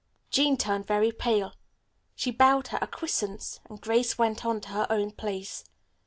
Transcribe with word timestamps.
Jean 0.31 0.57
turned 0.57 0.87
very 0.87 1.11
pale. 1.11 1.53
She 2.15 2.31
bowed 2.31 2.69
her 2.69 2.79
acquiescence, 2.81 3.59
and 3.69 3.79
Grace 3.79 4.17
went 4.17 4.43
on 4.43 4.59
to 4.61 4.69
her 4.69 4.87
own 4.89 5.11
place. 5.11 5.63